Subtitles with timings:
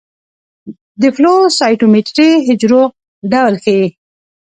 [1.01, 2.83] د فلو سايټومېټري حجرو
[3.31, 3.85] ډول ښيي.